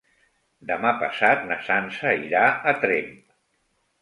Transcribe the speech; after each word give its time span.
Demà 0.71 0.93
passat 1.03 1.43
na 1.51 1.57
Sança 1.67 2.15
irà 2.23 2.43
a 2.73 2.75
Tremp. 2.87 3.15